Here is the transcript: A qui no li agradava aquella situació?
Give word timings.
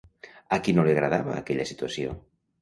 A 0.55 0.57
qui 0.67 0.73
no 0.77 0.85
li 0.87 0.93
agradava 0.93 1.35
aquella 1.43 1.67
situació? 1.73 2.17